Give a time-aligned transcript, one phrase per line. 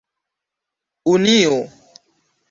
[1.11, 1.59] unio